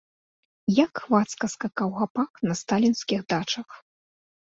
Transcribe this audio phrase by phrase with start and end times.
[0.85, 3.69] Як хвацка скакаў гапак на сталінскіх дачах!